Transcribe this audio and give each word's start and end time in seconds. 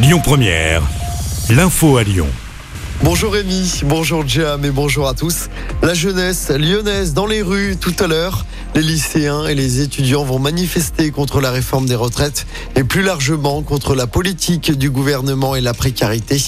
Lyon 0.00 0.20
Première, 0.22 0.80
l'info 1.50 1.96
à 1.96 2.04
Lyon. 2.04 2.28
Bonjour 3.02 3.32
Rémi, 3.32 3.80
bonjour 3.84 4.22
Jam 4.24 4.64
et 4.64 4.70
bonjour 4.70 5.08
à 5.08 5.14
tous. 5.14 5.48
La 5.82 5.92
jeunesse 5.92 6.50
lyonnaise 6.50 7.14
dans 7.14 7.26
les 7.26 7.42
rues 7.42 7.76
tout 7.76 7.94
à 7.98 8.06
l'heure. 8.06 8.46
Les 8.76 8.82
lycéens 8.82 9.46
et 9.46 9.56
les 9.56 9.80
étudiants 9.80 10.22
vont 10.22 10.38
manifester 10.38 11.10
contre 11.10 11.40
la 11.40 11.50
réforme 11.50 11.86
des 11.86 11.96
retraites 11.96 12.46
et 12.76 12.84
plus 12.84 13.02
largement 13.02 13.60
contre 13.62 13.96
la 13.96 14.06
politique 14.06 14.70
du 14.70 14.88
gouvernement 14.88 15.56
et 15.56 15.60
la 15.60 15.74
précarité. 15.74 16.40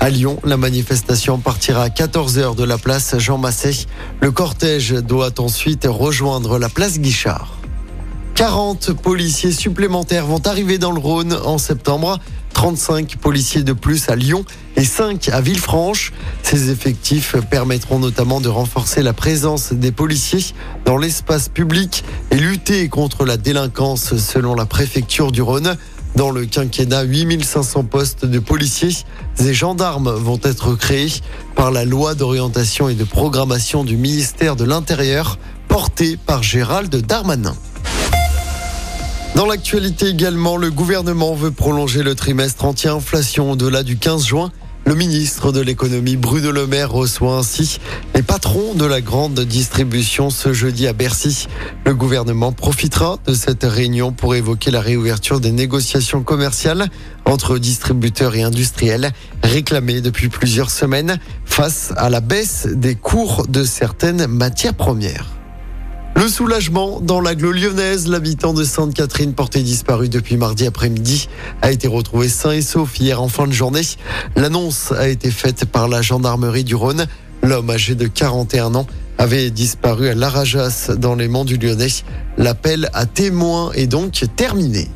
À 0.00 0.10
Lyon, 0.10 0.38
la 0.44 0.58
manifestation 0.58 1.38
partira 1.38 1.84
à 1.84 1.88
14h 1.88 2.56
de 2.56 2.64
la 2.64 2.76
place 2.76 3.16
Jean 3.16 3.38
Massé. 3.38 3.86
Le 4.20 4.30
cortège 4.32 4.92
doit 4.92 5.40
ensuite 5.40 5.86
rejoindre 5.88 6.58
la 6.58 6.68
place 6.68 6.98
Guichard. 6.98 7.58
40 8.38 8.92
policiers 8.92 9.50
supplémentaires 9.50 10.24
vont 10.26 10.46
arriver 10.46 10.78
dans 10.78 10.92
le 10.92 11.00
Rhône 11.00 11.36
en 11.44 11.58
septembre. 11.58 12.20
35 12.52 13.16
policiers 13.16 13.62
de 13.62 13.72
plus 13.72 14.08
à 14.08 14.16
Lyon 14.16 14.44
et 14.76 14.84
5 14.84 15.28
à 15.28 15.40
Villefranche. 15.40 16.12
Ces 16.42 16.70
effectifs 16.70 17.36
permettront 17.50 17.98
notamment 17.98 18.40
de 18.40 18.48
renforcer 18.48 19.02
la 19.02 19.12
présence 19.12 19.72
des 19.72 19.92
policiers 19.92 20.44
dans 20.84 20.96
l'espace 20.96 21.48
public 21.48 22.04
et 22.30 22.36
lutter 22.36 22.88
contre 22.88 23.24
la 23.24 23.36
délinquance 23.36 24.16
selon 24.16 24.54
la 24.54 24.66
préfecture 24.66 25.32
du 25.32 25.42
Rhône. 25.42 25.76
Dans 26.16 26.30
le 26.30 26.46
quinquennat, 26.46 27.02
8500 27.02 27.84
postes 27.84 28.24
de 28.24 28.38
policiers 28.38 28.96
et 29.38 29.54
gendarmes 29.54 30.10
vont 30.10 30.40
être 30.42 30.74
créés 30.74 31.12
par 31.54 31.70
la 31.70 31.84
loi 31.84 32.14
d'orientation 32.14 32.88
et 32.88 32.94
de 32.94 33.04
programmation 33.04 33.84
du 33.84 33.96
ministère 33.96 34.56
de 34.56 34.64
l'Intérieur 34.64 35.38
portée 35.68 36.16
par 36.16 36.42
Gérald 36.42 36.94
Darmanin. 36.96 37.54
Dans 39.34 39.46
l'actualité 39.46 40.08
également, 40.08 40.56
le 40.56 40.70
gouvernement 40.70 41.34
veut 41.34 41.50
prolonger 41.52 42.02
le 42.02 42.14
trimestre 42.14 42.64
anti-inflation 42.64 43.52
au-delà 43.52 43.82
du 43.82 43.96
15 43.96 44.26
juin. 44.26 44.50
Le 44.88 44.94
ministre 44.94 45.52
de 45.52 45.60
l'économie 45.60 46.16
Bruno 46.16 46.50
Le 46.50 46.66
Maire 46.66 46.90
reçoit 46.90 47.36
ainsi 47.36 47.78
les 48.14 48.22
patrons 48.22 48.72
de 48.72 48.86
la 48.86 49.02
grande 49.02 49.38
distribution 49.38 50.30
ce 50.30 50.54
jeudi 50.54 50.86
à 50.86 50.94
Bercy. 50.94 51.46
Le 51.84 51.94
gouvernement 51.94 52.52
profitera 52.52 53.18
de 53.26 53.34
cette 53.34 53.64
réunion 53.64 54.12
pour 54.12 54.34
évoquer 54.34 54.70
la 54.70 54.80
réouverture 54.80 55.40
des 55.40 55.52
négociations 55.52 56.22
commerciales 56.22 56.88
entre 57.26 57.58
distributeurs 57.58 58.34
et 58.34 58.42
industriels 58.42 59.12
réclamées 59.42 60.00
depuis 60.00 60.30
plusieurs 60.30 60.70
semaines 60.70 61.18
face 61.44 61.92
à 61.98 62.08
la 62.08 62.20
baisse 62.20 62.66
des 62.66 62.94
cours 62.94 63.46
de 63.46 63.64
certaines 63.64 64.26
matières 64.26 64.74
premières. 64.74 65.37
Soulagement 66.28 67.00
dans 67.00 67.20
l'agglo 67.20 67.52
lyonnaise, 67.52 68.06
l'habitant 68.06 68.52
de 68.52 68.62
Sainte-Catherine 68.62 69.32
porté 69.32 69.62
disparu 69.62 70.10
depuis 70.10 70.36
mardi 70.36 70.66
après-midi 70.66 71.28
a 71.62 71.70
été 71.70 71.88
retrouvé 71.88 72.28
sain 72.28 72.52
et 72.52 72.60
sauf 72.60 73.00
hier 73.00 73.22
en 73.22 73.28
fin 73.28 73.46
de 73.46 73.52
journée. 73.52 73.80
L'annonce 74.36 74.92
a 74.92 75.08
été 75.08 75.30
faite 75.30 75.64
par 75.64 75.88
la 75.88 76.02
gendarmerie 76.02 76.64
du 76.64 76.74
Rhône. 76.74 77.06
L'homme 77.42 77.70
âgé 77.70 77.94
de 77.94 78.06
41 78.06 78.74
ans 78.74 78.86
avait 79.16 79.50
disparu 79.50 80.08
à 80.08 80.14
Larajas 80.14 80.90
dans 80.98 81.14
les 81.14 81.28
monts 81.28 81.46
du 81.46 81.56
Lyonnais. 81.56 81.88
L'appel 82.36 82.90
à 82.92 83.06
témoins 83.06 83.72
est 83.72 83.86
donc 83.86 84.22
terminé. 84.36 84.88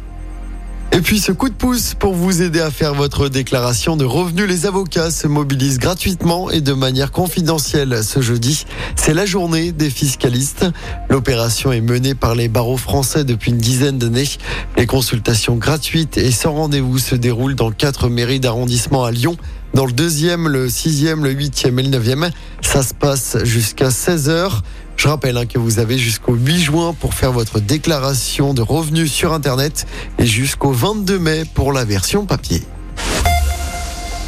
Et 0.95 1.01
puis 1.01 1.21
ce 1.21 1.33
coup 1.33 1.49
de 1.49 1.55
pouce 1.55 1.95
pour 1.95 2.15
vous 2.15 2.43
aider 2.43 2.61
à 2.61 2.71
faire 2.71 2.93
votre 2.93 3.31
déclaration 3.31 3.97
de 3.97 4.05
revenus. 4.05 4.47
Les 4.47 4.67
avocats 4.67 5.11
se 5.11 5.27
mobilisent 5.27 5.79
gratuitement 5.79 6.51
et 6.51 6.61
de 6.61 6.75
manière 6.75 7.13
confidentielle 7.13 8.05
ce 8.05 8.21
jeudi. 8.21 8.67
C'est 8.95 9.15
la 9.15 9.25
journée 9.25 9.73
des 9.73 9.89
fiscalistes. 9.89 10.67
L'opération 11.09 11.73
est 11.73 11.81
menée 11.81 12.15
par 12.15 12.35
les 12.35 12.49
barreaux 12.49 12.77
français 12.77 13.25
depuis 13.25 13.53
une 13.53 13.59
dizaine 13.59 13.99
d'années. 13.99 14.29
Les 14.77 14.85
consultations 14.85 15.57
gratuites 15.57 16.19
et 16.19 16.31
sans 16.31 16.53
rendez-vous 16.53 16.99
se 16.99 17.15
déroulent 17.15 17.55
dans 17.55 17.71
quatre 17.71 18.11
mairies 18.11 18.41
d'arrondissement 18.41 19.05
à 19.05 19.13
Lyon. 19.13 19.39
Dans 19.73 19.87
le 19.87 19.93
deuxième, 19.93 20.47
le 20.47 20.69
sixième, 20.69 21.25
le 21.25 21.31
huitième 21.31 21.79
et 21.79 21.83
le 21.83 21.89
neuvième, 21.89 22.31
ça 22.61 22.83
se 22.83 22.93
passe 22.93 23.39
jusqu'à 23.45 23.91
16 23.91 24.29
heures. 24.29 24.63
Je 25.03 25.09
rappelle 25.09 25.37
hein, 25.37 25.47
que 25.47 25.59
vous 25.59 25.81
avez 25.81 25.99
jusqu'au 25.99 26.35
8 26.35 26.61
juin 26.61 26.95
pour 26.95 27.15
faire 27.15 27.33
votre 27.33 27.59
déclaration 27.59 28.55
de 28.55 28.63
revenus 28.63 29.11
sur 29.11 29.33
Internet 29.33 29.85
et 30.21 30.27
jusqu'au 30.27 30.71
22 30.71 31.19
mai 31.19 31.43
pour 31.55 31.73
la 31.73 31.85
version 31.85 32.25
papier. 32.25 32.63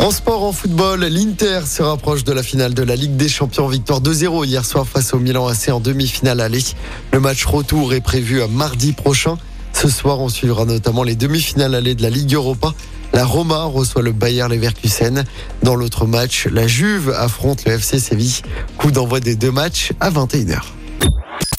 En 0.00 0.10
sport, 0.10 0.42
en 0.42 0.50
football, 0.50 1.04
l'Inter 1.04 1.60
se 1.64 1.80
rapproche 1.80 2.24
de 2.24 2.32
la 2.32 2.42
finale 2.42 2.74
de 2.74 2.82
la 2.82 2.96
Ligue 2.96 3.14
des 3.14 3.28
Champions. 3.28 3.68
Victoire 3.68 4.00
2-0 4.00 4.46
hier 4.46 4.64
soir 4.64 4.84
face 4.84 5.14
au 5.14 5.20
Milan 5.20 5.46
AC 5.46 5.68
en 5.68 5.78
demi-finale 5.78 6.40
aller. 6.40 6.64
Le 7.12 7.20
match 7.20 7.44
retour 7.44 7.94
est 7.94 8.00
prévu 8.00 8.42
à 8.42 8.48
mardi 8.48 8.94
prochain. 8.94 9.38
Ce 9.72 9.88
soir, 9.88 10.18
on 10.18 10.28
suivra 10.28 10.64
notamment 10.64 11.04
les 11.04 11.14
demi-finales 11.14 11.76
aller 11.76 11.94
de 11.94 12.02
la 12.02 12.10
Ligue 12.10 12.34
Europa. 12.34 12.74
La 13.14 13.24
Roma 13.24 13.62
reçoit 13.64 14.02
le 14.02 14.12
Bayer 14.12 14.46
Leverkusen. 14.48 15.24
Dans 15.62 15.76
l'autre 15.76 16.04
match, 16.04 16.48
la 16.50 16.66
Juve 16.66 17.14
affronte 17.16 17.64
le 17.64 17.72
FC 17.72 18.00
Séville. 18.00 18.42
Coup 18.76 18.90
d'envoi 18.90 19.20
des 19.20 19.36
deux 19.36 19.52
matchs 19.52 19.92
à 20.00 20.10
21h. 20.10 20.60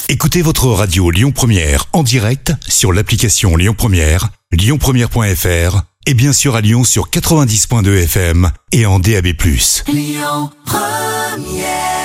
Écoutez 0.10 0.42
votre 0.42 0.68
radio 0.68 1.10
Lyon 1.10 1.32
Première 1.32 1.86
en 1.94 2.04
direct 2.04 2.54
sur 2.68 2.92
l'application 2.94 3.56
Lyon 3.56 3.74
Première, 3.76 4.30
lyonpremière.fr 4.52 5.82
et 6.06 6.14
bien 6.14 6.34
sûr 6.34 6.56
à 6.56 6.62
Lyon 6.62 6.84
sur 6.84 7.10
90.2 7.10 8.04
FM 8.04 8.52
et 8.72 8.86
en 8.86 9.00
DAB+. 9.00 9.28
Lyon 9.88 10.52
Première 10.66 12.05